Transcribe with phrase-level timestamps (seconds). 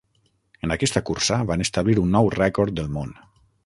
[0.67, 3.19] En aquesta cursa van establir un nou rècord del món.